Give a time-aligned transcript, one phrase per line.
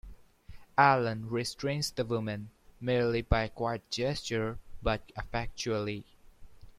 [0.79, 6.03] Allan restrains the woman, merely by a quiet gesture, but effectually.